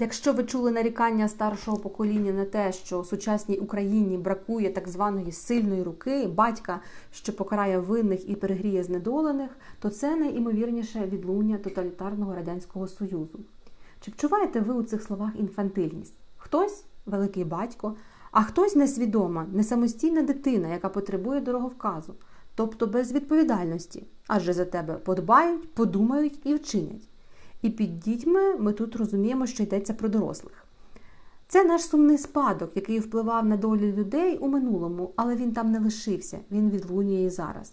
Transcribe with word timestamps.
Якщо 0.00 0.32
ви 0.32 0.44
чули 0.44 0.70
нарікання 0.70 1.28
старшого 1.28 1.76
покоління 1.76 2.32
на 2.32 2.44
те, 2.44 2.72
що 2.72 3.04
сучасній 3.04 3.56
Україні 3.58 4.18
бракує 4.18 4.70
так 4.70 4.88
званої 4.88 5.32
сильної 5.32 5.82
руки, 5.82 6.26
батька, 6.26 6.80
що 7.12 7.36
покарає 7.36 7.78
винних 7.78 8.30
і 8.30 8.36
перегріє 8.36 8.84
знедолених, 8.84 9.50
то 9.80 9.90
це 9.90 10.16
найімовірніше 10.16 11.06
відлуння 11.06 11.58
тоталітарного 11.58 12.34
радянського 12.34 12.88
союзу. 12.88 13.40
Чи 14.00 14.10
вчуваєте 14.10 14.60
ви 14.60 14.74
у 14.74 14.82
цих 14.82 15.02
словах 15.02 15.30
інфантильність? 15.38 16.14
Хтось 16.36 16.84
великий 17.06 17.44
батько, 17.44 17.94
а 18.30 18.42
хтось 18.42 18.76
несвідома, 18.76 19.46
несамостійна 19.52 20.22
дитина, 20.22 20.68
яка 20.68 20.88
потребує 20.88 21.40
дороговказу, 21.40 22.14
тобто 22.54 22.86
без 22.86 23.12
відповідальності, 23.12 24.06
адже 24.26 24.52
за 24.52 24.64
тебе 24.64 24.94
подбають, 24.94 25.74
подумають 25.74 26.40
і 26.44 26.54
вчинять. 26.54 27.08
І 27.62 27.70
під 27.70 28.00
дітьми 28.00 28.56
ми 28.56 28.72
тут 28.72 28.96
розуміємо, 28.96 29.46
що 29.46 29.62
йдеться 29.62 29.94
про 29.94 30.08
дорослих. 30.08 30.64
Це 31.48 31.64
наш 31.64 31.82
сумний 31.82 32.18
спадок, 32.18 32.70
який 32.74 33.00
впливав 33.00 33.46
на 33.46 33.56
долю 33.56 33.92
людей 33.92 34.38
у 34.38 34.48
минулому, 34.48 35.12
але 35.16 35.36
він 35.36 35.52
там 35.52 35.72
не 35.72 35.80
лишився, 35.80 36.38
він 36.50 36.70
відлунює 36.70 37.22
і 37.22 37.30
зараз. 37.30 37.72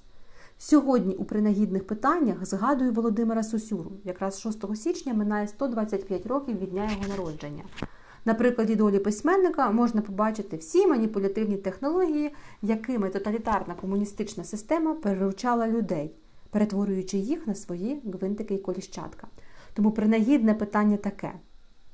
Сьогодні 0.58 1.16
у 1.16 1.24
принагідних 1.24 1.88
питаннях 1.88 2.46
згадую 2.46 2.92
Володимира 2.92 3.44
Сосюру. 3.44 3.92
Якраз 4.04 4.42
6 4.42 4.76
січня 4.76 5.14
минає 5.14 5.48
125 5.48 6.26
років 6.26 6.60
від 6.60 6.70
дня 6.70 6.90
його 6.92 7.08
народження. 7.10 7.64
На 8.26 8.34
прикладі 8.34 8.76
долі 8.76 9.00
письменника 9.00 9.72
можна 9.72 10.02
побачити 10.02 10.58
всі 10.58 10.88
маніпулятивні 10.88 11.58
технології, 11.58 12.34
якими 12.62 13.10
тоталітарна 13.10 13.76
комуністична 13.82 14.44
система 14.44 14.94
переручала 14.94 15.68
людей, 15.68 16.12
перетворюючи 16.50 17.18
їх 17.18 17.48
на 17.48 17.56
свої 17.56 18.02
гвинтики 18.06 18.54
і 18.54 18.58
коліщатка. 18.58 19.28
Тому 19.76 19.92
принагідне 19.92 20.54
питання 20.54 20.98
таке: 20.98 21.34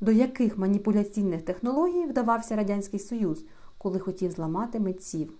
до 0.01 0.11
яких 0.11 0.57
маніпуляційних 0.57 1.41
технологій 1.41 2.05
вдавався 2.05 2.55
Радянський 2.55 2.99
Союз, 2.99 3.45
коли 3.77 3.99
хотів 3.99 4.31
зламати 4.31 4.79
митців? 4.79 5.33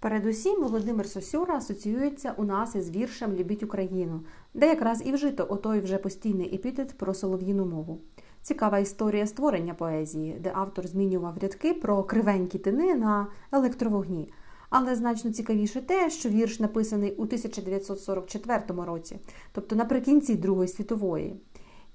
Передусім, 0.00 0.62
Володимир 0.62 1.06
Сосюра 1.06 1.56
асоціюється 1.56 2.34
у 2.36 2.44
нас 2.44 2.74
із 2.74 2.90
віршем 2.90 3.32
Любіть 3.32 3.62
Україну, 3.62 4.20
де 4.54 4.66
якраз 4.66 5.02
і 5.06 5.12
вжито 5.12 5.46
отой 5.48 5.80
вже 5.80 5.98
постійний 5.98 6.54
епітет 6.54 6.98
про 6.98 7.14
солов'їну 7.14 7.66
мову. 7.66 7.98
Цікава 8.42 8.78
історія 8.78 9.26
створення 9.26 9.74
поезії, 9.74 10.36
де 10.40 10.52
автор 10.54 10.86
змінював 10.86 11.38
рядки 11.38 11.74
про 11.74 12.04
кривенькі 12.04 12.58
тини 12.58 12.94
на 12.94 13.26
електровогні. 13.52 14.32
Але 14.70 14.94
значно 14.94 15.30
цікавіше 15.30 15.80
те, 15.80 16.10
що 16.10 16.28
вірш 16.28 16.60
написаний 16.60 17.12
у 17.12 17.22
1944 17.22 18.62
році, 18.68 19.18
тобто 19.52 19.76
наприкінці 19.76 20.34
Другої 20.34 20.68
світової. 20.68 21.40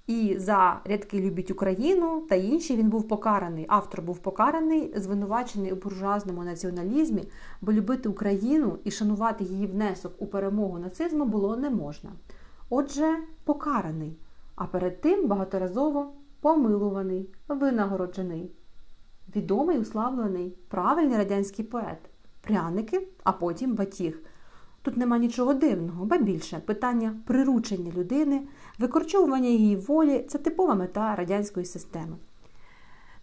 І 0.08 0.36
за 0.38 0.82
рядки 0.86 1.22
Любіть 1.22 1.52
Україну 1.52 2.26
та 2.30 2.36
інші 2.36 2.76
він 2.76 2.90
був 2.90 3.08
покараний. 3.08 3.66
Автор 3.68 4.02
був 4.02 4.20
покараний, 4.20 4.94
звинувачений 4.96 5.72
у 5.72 5.76
буржуазному 5.76 6.44
націоналізмі, 6.44 7.24
бо 7.62 7.74
любити 7.74 8.10
Україну 8.10 8.78
і 8.84 8.92
шанувати 8.92 9.44
її 9.44 9.68
внесок 9.68 10.14
у 10.20 10.28
перемогу 10.28 10.80
нацизму 10.80 11.26
було 11.26 11.58
не 11.58 11.70
можна. 11.70 12.12
Отже, 12.70 13.18
покараний, 13.44 14.18
а 14.56 14.66
перед 14.66 15.02
тим 15.02 15.28
багаторазово 15.28 16.14
помилуваний, 16.42 17.30
винагороджений, 17.48 18.52
відомий, 19.36 19.80
уславлений, 19.80 20.58
правильний 20.68 21.18
радянський 21.18 21.66
поет 21.66 22.13
пряники, 22.44 23.08
а 23.24 23.32
потім 23.32 23.76
батіг. 23.76 24.20
Тут 24.82 24.98
нема 24.98 25.18
нічого 25.18 25.54
дивного, 25.54 26.06
ба 26.06 26.18
більше 26.18 26.60
питання 26.66 27.16
приручення 27.26 27.92
людини, 27.98 28.42
викорчовування 28.80 29.50
її 29.50 29.76
волі 29.76 30.26
це 30.30 30.38
типова 30.38 30.76
мета 30.76 31.16
радянської 31.16 31.66
системи. 31.66 32.16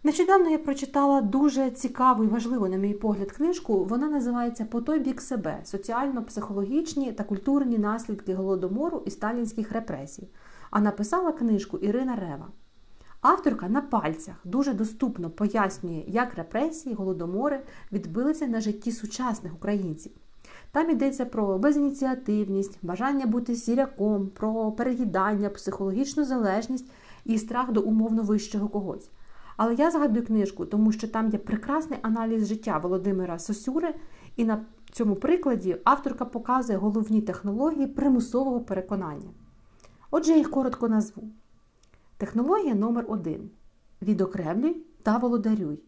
Нещодавно 0.03 0.49
я 0.49 0.57
прочитала 0.57 1.21
дуже 1.21 1.71
цікаву 1.71 2.23
і 2.23 2.27
важливу, 2.27 2.67
на 2.67 2.77
мій 2.77 2.93
погляд, 2.93 3.31
книжку. 3.31 3.85
Вона 3.85 4.09
називається 4.09 4.65
По 4.65 4.81
той 4.81 4.99
бік 4.99 5.21
себе 5.21 5.59
соціально-психологічні 5.63 7.11
та 7.11 7.23
культурні 7.23 7.77
наслідки 7.77 8.33
голодомору 8.33 9.03
і 9.05 9.11
сталінських 9.11 9.71
репресій. 9.71 10.27
А 10.71 10.81
написала 10.81 11.31
книжку 11.31 11.77
Ірина 11.77 12.15
Рева. 12.15 12.47
Авторка 13.21 13.69
на 13.69 13.81
пальцях 13.81 14.35
дуже 14.43 14.73
доступно 14.73 15.29
пояснює, 15.29 16.03
як 16.07 16.35
репресії, 16.35 16.95
голодомори 16.95 17.59
відбилися 17.91 18.47
на 18.47 18.61
житті 18.61 18.91
сучасних 18.91 19.55
українців. 19.55 20.11
Там 20.71 20.89
йдеться 20.89 21.25
про 21.25 21.57
безініціативність, 21.57 22.77
бажання 22.81 23.25
бути 23.25 23.55
сіряком, 23.55 24.27
про 24.27 24.71
переїдання, 24.71 25.49
психологічну 25.49 26.25
залежність 26.25 26.91
і 27.25 27.37
страх 27.37 27.71
до 27.71 27.81
умовно 27.81 28.23
вищого 28.23 28.67
когось. 28.67 29.09
Але 29.57 29.73
я 29.75 29.91
згадую 29.91 30.25
книжку, 30.25 30.65
тому 30.65 30.91
що 30.91 31.07
там 31.07 31.29
є 31.29 31.37
прекрасний 31.37 31.99
аналіз 32.01 32.47
життя 32.47 32.77
Володимира 32.77 33.39
Сосюри, 33.39 33.95
і 34.35 34.45
на 34.45 34.65
цьому 34.91 35.15
прикладі 35.15 35.77
авторка 35.83 36.25
показує 36.25 36.77
головні 36.77 37.21
технології 37.21 37.87
примусового 37.87 38.59
переконання. 38.59 39.29
Отже, 40.11 40.31
я 40.31 40.37
їх 40.37 40.51
коротко 40.51 40.89
назву. 40.89 41.23
Технологія 42.21 42.75
номер 42.75 43.05
1 43.07 43.49
Відокремлюй 44.01 44.85
та 45.03 45.17
володарюй. 45.17 45.79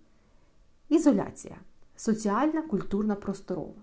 Ізоляція. 0.89 1.55
Соціальна, 1.95 2.61
культурна 2.61 3.15
просторова. 3.15 3.81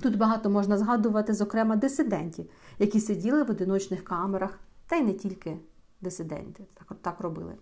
Тут 0.00 0.16
багато 0.16 0.50
можна 0.50 0.78
згадувати, 0.78 1.34
зокрема, 1.34 1.76
дисидентів, 1.76 2.50
які 2.78 3.00
сиділи 3.00 3.42
в 3.42 3.50
одиночних 3.50 4.04
камерах, 4.04 4.58
та 4.86 4.96
й 4.96 5.02
не 5.02 5.12
тільки 5.12 5.56
дисиденти 6.00 6.64
так, 6.74 6.98
так 7.02 7.20
робили. 7.20 7.54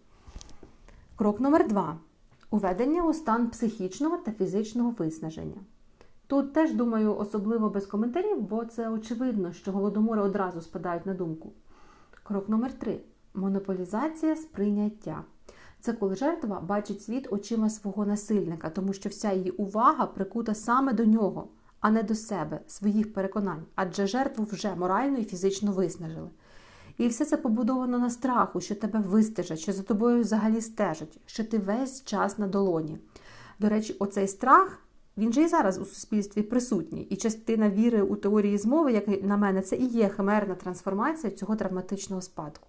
Крок 1.16 1.40
номер 1.40 1.68
2 1.68 1.98
Уведення 2.50 3.04
у 3.04 3.14
стан 3.14 3.50
психічного 3.50 4.16
та 4.16 4.32
фізичного 4.32 4.90
виснаження. 4.90 5.60
Тут 6.26 6.52
теж, 6.52 6.74
думаю, 6.74 7.16
особливо 7.16 7.70
без 7.70 7.86
коментарів, 7.86 8.40
бо 8.40 8.64
це 8.64 8.88
очевидно, 8.88 9.52
що 9.52 9.72
голодомори 9.72 10.22
одразу 10.22 10.60
спадають 10.60 11.06
на 11.06 11.14
думку. 11.14 11.52
Крок 12.22 12.48
номер 12.48 12.72
3 12.72 13.00
Монополізація 13.36 14.36
сприйняття. 14.36 15.24
Це 15.80 15.92
коли 15.92 16.16
жертва 16.16 16.60
бачить 16.60 17.02
світ 17.02 17.28
очима 17.30 17.70
свого 17.70 18.06
насильника, 18.06 18.70
тому 18.70 18.92
що 18.92 19.08
вся 19.08 19.32
її 19.32 19.50
увага 19.50 20.06
прикута 20.06 20.54
саме 20.54 20.92
до 20.92 21.04
нього, 21.04 21.48
а 21.80 21.91
не 21.91 22.02
до 22.02 22.14
себе, 22.14 22.60
своїх 22.66 23.12
переконань, 23.12 23.62
адже 23.75 24.06
жертву 24.06 24.44
вже 24.44 24.75
морально 24.75 25.19
і 25.19 25.25
фізично 25.25 25.72
виснажили. 25.72 26.30
І 26.98 27.08
все 27.08 27.25
це 27.25 27.36
побудовано 27.36 27.98
на 27.98 28.10
страху, 28.10 28.60
що 28.60 28.75
тебе 28.75 28.98
вистежать, 28.98 29.58
що 29.58 29.72
за 29.72 29.82
тобою 29.82 30.20
взагалі 30.20 30.60
стежать, 30.60 31.19
що 31.26 31.44
ти 31.44 31.58
весь 31.58 32.04
час 32.04 32.38
на 32.38 32.46
долоні. 32.46 32.98
До 33.58 33.69
речі, 33.69 33.96
оцей 33.98 34.28
страх, 34.28 34.78
він 35.16 35.32
же 35.32 35.42
і 35.42 35.48
зараз 35.48 35.78
у 35.78 35.84
суспільстві 35.84 36.42
присутній, 36.42 37.02
і 37.02 37.16
частина 37.16 37.70
віри 37.70 38.02
у 38.02 38.16
теорії 38.16 38.58
змови, 38.58 38.92
як 38.92 39.22
на 39.22 39.36
мене, 39.36 39.62
це 39.62 39.76
і 39.76 39.86
є 39.86 40.08
химерна 40.08 40.54
трансформація 40.54 41.32
цього 41.32 41.56
травматичного 41.56 42.22
спадку. 42.22 42.69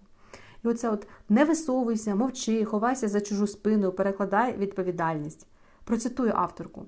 І 0.64 0.68
оце 0.68 0.90
от 0.90 1.06
не 1.28 1.44
висовуйся, 1.44 2.14
мовчи, 2.14 2.64
ховайся 2.64 3.08
за 3.08 3.20
чужу 3.20 3.46
спину, 3.46 3.92
перекладай 3.92 4.56
відповідальність. 4.56 5.46
Процитую 5.84 6.32
авторку: 6.34 6.86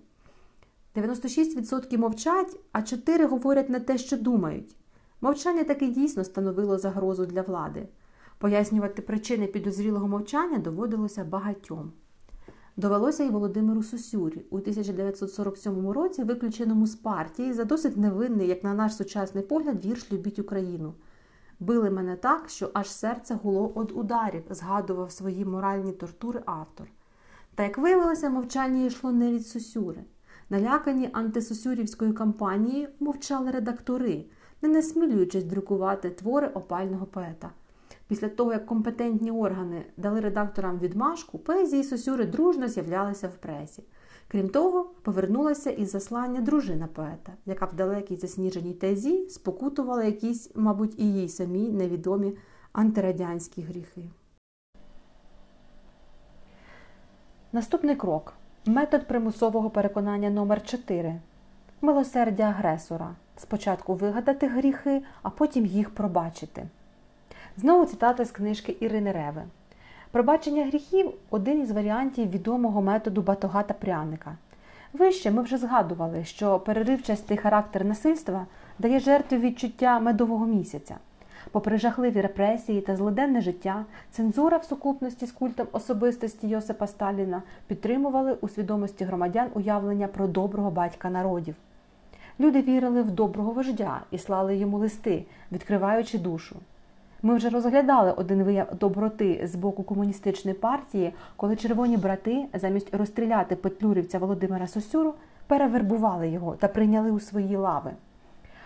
96% 0.97 1.99
мовчать, 1.99 2.57
а 2.73 2.83
4 2.83 3.27
говорять 3.27 3.71
не 3.71 3.81
те, 3.81 3.99
що 3.99 4.17
думають. 4.17 4.77
Мовчання 5.21 5.65
таки 5.65 5.89
дійсно 5.89 6.25
становило 6.25 6.79
загрозу 6.79 7.27
для 7.27 7.43
влади. 7.43 7.89
Пояснювати 8.39 9.03
причини 9.03 9.47
підозрілого 9.47 10.09
мовчання 10.09 10.59
доводилося 10.59 11.25
багатьом. 11.25 11.93
Довелося 12.77 13.25
й 13.25 13.31
Володимиру 13.31 13.83
Сусюрі 13.83 14.45
у 14.51 14.57
1947 14.57 15.89
році, 15.91 16.25
виключеному 16.25 16.87
з 16.87 16.95
партії, 16.95 17.53
за 17.53 17.65
досить 17.65 17.97
невинний, 17.97 18.49
як 18.49 18.65
на 18.65 18.75
наш 18.75 18.97
сучасний 18.97 19.45
погляд, 19.45 19.85
вірш 19.85 20.13
Любіть 20.13 20.39
Україну. 20.39 20.95
Били 21.61 21.91
мене 21.91 22.17
так, 22.17 22.49
що 22.49 22.71
аж 22.75 22.91
серце 22.91 23.35
гуло 23.43 23.69
від 23.77 23.91
ударів, 23.91 24.43
згадував 24.51 25.13
свої 25.13 25.45
моральні 25.45 25.93
тортури 25.93 26.43
автор. 26.47 26.87
Та 27.55 27.63
як 27.63 27.79
виявилося, 27.79 28.31
мовчання 28.31 28.87
йшло 28.87 29.13
не 29.13 29.33
від 29.33 29.47
Сосюри. 29.47 30.05
Налякані 30.51 31.11
антисосюрівською 31.13 32.15
кампанією 32.15 32.89
мовчали 33.01 33.51
редактори, 33.51 34.25
не 34.63 34.69
насмілюючись 34.69 35.45
друкувати 35.45 36.11
твори 36.11 36.49
опального 36.49 37.07
поета. 37.07 37.51
Після 38.09 38.29
того, 38.29 38.53
як 38.53 38.67
компетентні 38.67 39.31
органи 39.31 39.85
дали 39.97 40.21
редакторам 40.21 40.79
відмашку, 40.79 41.39
поезії 41.39 41.85
Сосюри 41.85 42.27
дружно 42.27 42.69
з'являлися 42.69 43.29
в 43.29 43.37
пресі. 43.37 43.83
Крім 44.33 44.49
того, 44.49 44.91
повернулася 45.03 45.71
із 45.71 45.91
заслання 45.91 46.41
дружина 46.41 46.89
поета, 46.93 47.33
яка 47.47 47.67
в 47.67 47.75
далекій 47.75 48.17
засніженій 48.17 48.73
тезі 48.73 49.29
спокутувала 49.29 50.05
якісь, 50.05 50.51
мабуть, 50.55 50.99
і 50.99 51.13
їй 51.13 51.29
самі 51.29 51.69
невідомі 51.69 52.33
антирадянські 52.73 53.63
гріхи. 53.63 54.05
Наступний 57.53 57.97
крок 57.97 58.33
метод 58.67 59.09
примусового 59.09 59.71
переконання 59.71 60.31
номер 60.31 60.67
4 60.67 61.21
Милосердя 61.81 62.43
агресора. 62.43 63.15
Спочатку 63.37 63.95
вигадати 63.95 64.47
гріхи, 64.47 65.03
а 65.23 65.31
потім 65.31 65.67
їх 65.67 65.91
пробачити. 65.91 66.69
Знову 67.57 67.87
цитата 67.87 68.25
з 68.25 68.31
книжки 68.31 68.77
Ірини 68.81 69.13
Реви. 69.13 69.45
Пробачення 70.13 70.65
гріхів 70.65 71.11
один 71.31 71.63
із 71.63 71.71
варіантів 71.71 72.31
відомого 72.31 72.83
методу 72.83 73.23
батога 73.23 73.63
та 73.63 73.75
пряника. 73.75 74.37
Вище 74.93 75.31
ми 75.31 75.43
вже 75.43 75.59
згадували, 75.59 76.25
що 76.25 76.59
переривчастий 76.59 77.37
характер 77.37 77.85
насильства 77.85 78.47
дає 78.79 79.01
жертві 79.01 79.39
відчуття 79.39 80.01
медового 80.01 80.47
місяця. 80.47 80.97
Попри 81.51 81.79
жахливі 81.79 82.21
репресії 82.21 82.81
та 82.81 82.97
злиденне 82.97 83.41
життя, 83.41 83.85
цензура 84.11 84.57
в 84.57 84.65
сукупності 84.65 85.27
з 85.27 85.33
культом 85.33 85.67
особистості 85.73 86.49
Йосипа 86.49 86.87
Сталіна 86.87 87.43
підтримували 87.67 88.37
у 88.41 88.49
свідомості 88.49 89.05
громадян 89.05 89.49
уявлення 89.55 90.07
про 90.07 90.27
доброго 90.27 90.71
батька 90.71 91.11
народів. 91.11 91.55
Люди 92.41 92.63
вірили 92.63 93.03
в 93.03 93.11
доброго 93.11 93.53
вождя 93.53 94.01
і 94.11 94.19
слали 94.19 94.57
йому 94.57 94.79
листи, 94.79 95.25
відкриваючи 95.53 96.19
душу. 96.19 96.57
Ми 97.23 97.35
вже 97.35 97.49
розглядали 97.49 98.13
один 98.13 98.43
вияв 98.43 98.75
доброти 98.81 99.41
з 99.45 99.55
боку 99.55 99.83
комуністичної 99.83 100.57
партії, 100.57 101.13
коли 101.37 101.57
червоні 101.57 101.97
брати, 101.97 102.47
замість 102.55 102.95
розстріляти 102.95 103.57
петлюрівця 103.57 104.19
Володимира 104.19 104.67
Сосюру, 104.67 105.15
перевербували 105.47 106.29
його 106.29 106.57
та 106.57 106.69
прийняли 106.69 107.11
у 107.11 107.21
свої 107.21 107.57
лави. 107.57 107.91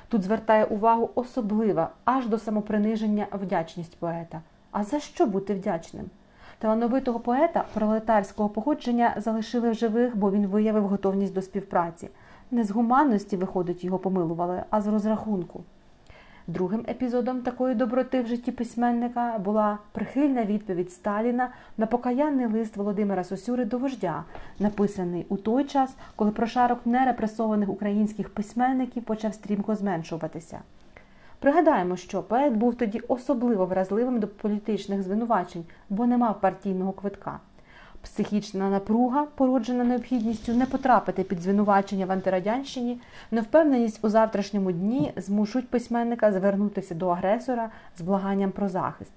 Тут 0.08 0.22
звертає 0.22 0.64
увагу 0.64 1.10
особлива 1.14 1.90
аж 2.04 2.26
до 2.26 2.38
самоприниження 2.38 3.26
вдячність 3.32 3.96
поета. 3.96 4.40
А 4.70 4.84
за 4.84 5.00
що 5.00 5.26
бути 5.26 5.54
вдячним? 5.54 6.04
Талановитого 6.58 7.20
поета 7.20 7.64
пролетарського 7.74 8.48
походження 8.48 9.14
залишили 9.16 9.70
в 9.70 9.74
живих, 9.74 10.16
бо 10.16 10.30
він 10.30 10.46
виявив 10.46 10.88
готовність 10.88 11.34
до 11.34 11.42
співпраці. 11.42 12.08
Не 12.50 12.64
з 12.64 12.70
гуманності, 12.70 13.36
виходить, 13.36 13.84
його 13.84 13.98
помилували, 13.98 14.62
а 14.70 14.80
з 14.80 14.86
розрахунку. 14.86 15.64
Другим 16.46 16.84
епізодом 16.88 17.40
такої 17.40 17.74
доброти 17.74 18.22
в 18.22 18.26
житті 18.26 18.52
письменника 18.52 19.38
була 19.38 19.78
прихильна 19.92 20.44
відповідь 20.44 20.92
Сталіна 20.92 21.48
на 21.76 21.86
покаянний 21.86 22.46
лист 22.46 22.76
Володимира 22.76 23.24
Сосюри 23.24 23.64
до 23.64 23.78
вождя, 23.78 24.24
написаний 24.58 25.26
у 25.28 25.36
той 25.36 25.64
час, 25.64 25.96
коли 26.16 26.30
прошарок 26.30 26.78
нерепресованих 26.84 27.68
українських 27.68 28.28
письменників 28.28 29.02
почав 29.02 29.34
стрімко 29.34 29.74
зменшуватися. 29.74 30.60
Пригадаємо, 31.38 31.96
що 31.96 32.22
поет 32.22 32.52
був 32.52 32.74
тоді 32.74 33.00
особливо 33.08 33.66
вразливим 33.66 34.20
до 34.20 34.28
політичних 34.28 35.02
звинувачень, 35.02 35.64
бо 35.90 36.06
не 36.06 36.18
мав 36.18 36.40
партійного 36.40 36.92
квитка. 36.92 37.40
Психічна 38.04 38.70
напруга, 38.70 39.26
породжена 39.34 39.84
необхідністю 39.84 40.52
не 40.52 40.66
потрапити 40.66 41.22
під 41.22 41.40
звинувачення 41.40 42.06
в 42.06 42.12
антирадянщині, 42.12 43.00
невпевненість 43.30 44.04
у 44.04 44.08
завтрашньому 44.08 44.72
дні 44.72 45.12
змушують 45.16 45.68
письменника 45.68 46.32
звернутися 46.32 46.94
до 46.94 47.08
агресора 47.08 47.70
з 47.98 48.00
благанням 48.00 48.50
про 48.50 48.68
захист. 48.68 49.12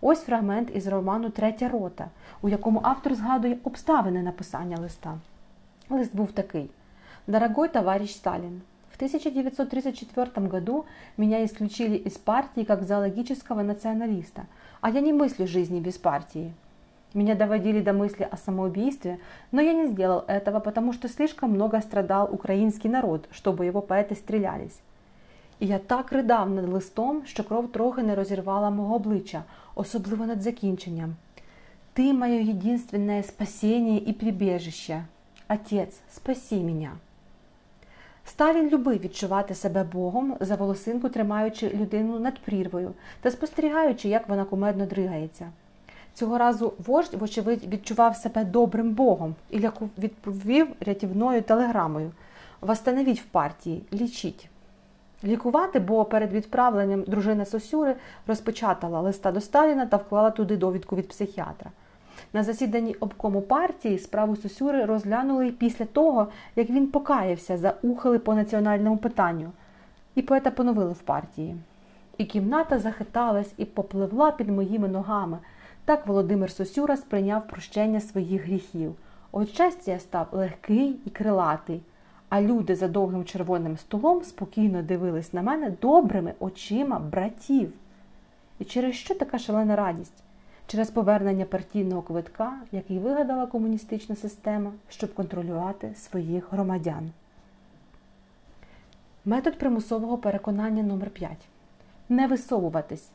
Ось 0.00 0.22
фрагмент 0.22 0.70
із 0.74 0.86
роману 0.86 1.30
Третя 1.30 1.68
рота, 1.68 2.06
у 2.42 2.48
якому 2.48 2.80
автор 2.82 3.14
згадує 3.14 3.56
обставини 3.64 4.22
написання 4.22 4.78
листа. 4.78 5.18
Лист 5.90 6.16
був 6.16 6.32
такий: 6.32 6.70
Дорогой 7.26 7.68
товарищ 7.68 8.14
Сталин, 8.14 8.60
в 8.92 8.96
1934 8.96 10.48
году 10.48 10.84
меня 11.16 11.44
исключили 11.44 11.96
из 11.96 12.18
партии 12.18 12.64
как 12.64 12.82
зоологического 12.82 13.62
националиста, 13.62 14.42
а 14.80 14.90
я 14.90 15.00
не 15.00 15.12
мыслю 15.12 15.46
жизни 15.46 15.80
без 15.80 15.98
партии. 15.98 16.52
Меня 17.13 17.35
доводили 17.35 17.81
до 17.81 17.93
мысли 17.93 18.27
о 18.31 18.37
самоубийстве, 18.37 19.17
но 19.51 19.61
я 19.61 19.73
не 19.73 19.87
сделал 19.87 20.23
этого, 20.27 20.59
потому 20.59 20.93
что 20.93 21.07
слишком 21.07 21.51
много 21.51 21.81
страдал 21.81 22.29
український 22.31 22.91
народ, 22.91 23.29
чтобы 23.31 23.63
його 23.63 23.81
поети 23.81 24.15
стрілялись. 24.15 24.79
І 25.59 25.67
я 25.67 25.77
так 25.77 26.11
ридав 26.11 26.49
над 26.49 26.69
листом, 26.69 27.21
що 27.25 27.43
кров 27.43 27.71
трохи 27.71 28.03
не 28.03 28.15
розірвала 28.15 28.69
мого 28.69 28.95
обличчя, 28.95 29.43
особливо 29.75 30.25
над 30.25 30.41
закінченням. 30.41 31.15
Ти 31.93 32.13
моє 32.13 32.43
єдинственне 32.43 33.23
спасіння 33.23 34.01
і 34.05 34.13
прибіжище. 34.13 35.03
Отець, 35.49 35.99
спаси 36.11 36.55
мене. 36.55 36.89
Сталін 38.25 38.69
любив 38.69 38.99
відчувати 38.99 39.55
себе 39.55 39.83
Богом, 39.83 40.37
за 40.39 40.55
волосинку 40.55 41.09
тримаючи 41.09 41.69
людину 41.69 42.19
над 42.19 42.39
прірвою 42.39 42.93
та 43.21 43.31
спостерігаючи, 43.31 44.09
як 44.09 44.29
вона 44.29 44.45
кумедно 44.45 44.85
дригається. 44.85 45.47
Цього 46.14 46.38
разу 46.38 46.72
вождь, 46.86 47.14
вочевидь, 47.14 47.64
відчував 47.74 48.16
себе 48.16 48.44
добрим 48.44 48.90
Богом 48.90 49.34
і 49.50 49.68
відповів 49.98 50.68
рятівною 50.80 51.42
телеграмою 51.42 52.12
Восстановіть 52.62 53.20
в 53.20 53.24
партії, 53.24 53.82
лічіть. 53.92 54.48
Лікувати, 55.24 55.80
бо 55.80 56.04
перед 56.04 56.32
відправленням 56.32 57.02
дружина 57.02 57.44
Сосюри 57.44 57.96
розпечатала 58.26 59.00
листа 59.00 59.32
до 59.32 59.40
Сталіна 59.40 59.86
та 59.86 59.96
вклала 59.96 60.30
туди 60.30 60.56
довідку 60.56 60.96
від 60.96 61.08
психіатра. 61.08 61.70
На 62.32 62.42
засіданні 62.42 62.94
обкому 62.94 63.42
партії 63.42 63.98
справу 63.98 64.36
Сосюри 64.36 64.84
розглянули 64.84 65.50
після 65.50 65.84
того, 65.84 66.28
як 66.56 66.70
він 66.70 66.86
покаявся 66.86 67.58
за 67.58 67.74
ухили 67.82 68.18
по 68.18 68.34
національному 68.34 68.96
питанню, 68.96 69.50
і 70.14 70.22
поета 70.22 70.50
поновили 70.50 70.92
в 70.92 71.02
партії. 71.02 71.56
І 72.18 72.24
кімната 72.24 72.78
захиталась 72.78 73.52
і 73.56 73.64
попливла 73.64 74.30
під 74.30 74.48
моїми 74.48 74.88
ногами. 74.88 75.38
Так 75.84 76.06
Володимир 76.06 76.50
Сосюра 76.50 76.96
сприйняв 76.96 77.46
прощення 77.46 78.00
своїх 78.00 78.44
гріхів. 78.44 78.94
От 79.32 79.48
щастя 79.48 79.98
став 79.98 80.28
легкий 80.32 80.96
і 81.04 81.10
крилатий, 81.10 81.82
а 82.28 82.42
люди 82.42 82.76
за 82.76 82.88
довгим 82.88 83.24
червоним 83.24 83.76
столом 83.76 84.22
спокійно 84.22 84.82
дивились 84.82 85.32
на 85.32 85.42
мене 85.42 85.70
добрими 85.82 86.34
очима 86.38 86.98
братів. 86.98 87.72
І 88.58 88.64
через 88.64 88.94
що 88.94 89.14
така 89.14 89.38
шалена 89.38 89.76
радість? 89.76 90.22
Через 90.66 90.90
повернення 90.90 91.44
партійного 91.44 92.02
квитка, 92.02 92.52
який 92.72 92.98
вигадала 92.98 93.46
комуністична 93.46 94.16
система, 94.16 94.72
щоб 94.88 95.14
контролювати 95.14 95.94
своїх 95.94 96.52
громадян. 96.52 97.10
Метод 99.24 99.58
примусового 99.58 100.18
переконання 100.18 100.82
номер 100.82 101.10
5 101.10 101.30
Не 102.08 102.26
висовуватись. 102.26 103.08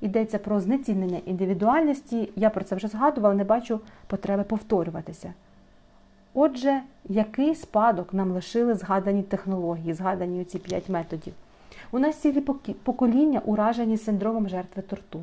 Йдеться 0.00 0.38
про 0.38 0.60
знецінення 0.60 1.20
індивідуальності, 1.26 2.28
я 2.36 2.50
про 2.50 2.64
це 2.64 2.76
вже 2.76 2.88
згадувала, 2.88 3.34
не 3.34 3.44
бачу 3.44 3.80
потреби 4.06 4.42
повторюватися. 4.42 5.34
Отже, 6.34 6.80
який 7.08 7.54
спадок 7.54 8.14
нам 8.14 8.32
лишили 8.32 8.74
згадані 8.74 9.22
технології, 9.22 9.94
згадані 9.94 10.44
ці 10.44 10.58
п'ять 10.58 10.88
методів? 10.88 11.32
У 11.92 11.98
нас 11.98 12.16
цілі 12.16 12.40
покоління 12.82 13.42
уражені 13.44 13.96
синдромом 13.96 14.48
жертви 14.48 14.82
тортур. 14.82 15.22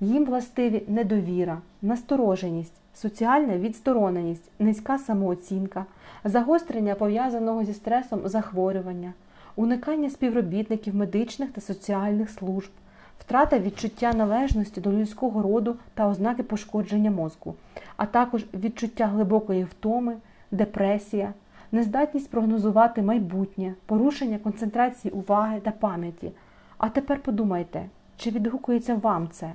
Їм 0.00 0.24
властиві 0.24 0.82
недовіра, 0.88 1.58
настороженість, 1.82 2.72
соціальна 2.94 3.58
відстороненість, 3.58 4.50
низька 4.58 4.98
самооцінка, 4.98 5.84
загострення 6.24 6.94
пов'язаного 6.94 7.64
зі 7.64 7.74
стресом 7.74 8.20
захворювання, 8.24 9.12
уникання 9.56 10.10
співробітників 10.10 10.94
медичних 10.94 11.50
та 11.50 11.60
соціальних 11.60 12.30
служб 12.30 12.70
втрата 13.18 13.58
відчуття 13.58 14.12
належності 14.12 14.80
до 14.80 14.92
людського 14.92 15.42
роду 15.42 15.76
та 15.94 16.08
ознаки 16.08 16.42
пошкодження 16.42 17.10
мозку, 17.10 17.54
а 17.96 18.06
також 18.06 18.44
відчуття 18.54 19.06
глибокої 19.06 19.64
втоми, 19.64 20.16
депресія, 20.50 21.32
нездатність 21.72 22.30
прогнозувати 22.30 23.02
майбутнє, 23.02 23.74
порушення 23.86 24.38
концентрації 24.38 25.12
уваги 25.12 25.60
та 25.60 25.70
пам'яті. 25.70 26.32
А 26.78 26.88
тепер 26.88 27.22
подумайте, 27.22 27.86
чи 28.16 28.30
відгукується 28.30 28.94
вам 28.94 29.28
це? 29.32 29.52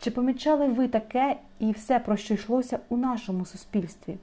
Чи 0.00 0.10
помічали 0.10 0.68
ви 0.68 0.88
таке 0.88 1.36
і 1.58 1.72
все, 1.72 1.98
про 1.98 2.16
що 2.16 2.34
йшлося 2.34 2.78
у 2.88 2.96
нашому 2.96 3.44
суспільстві? 3.44 4.16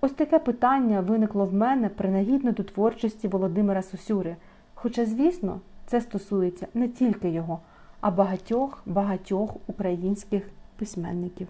Ось 0.00 0.12
таке 0.12 0.38
питання 0.38 1.00
виникло 1.00 1.46
в 1.46 1.54
мене 1.54 1.88
принагідно 1.88 2.52
до 2.52 2.62
творчості 2.62 3.28
Володимира 3.28 3.82
Сосюри. 3.82 4.36
Хоча, 4.74 5.06
звісно, 5.06 5.60
це 5.86 6.00
стосується 6.00 6.66
не 6.74 6.88
тільки 6.88 7.30
його 7.30 7.60
а 8.06 8.10
багатьох 8.10 8.82
багатьох 8.86 9.56
українських 9.66 10.50
письменників. 10.76 11.48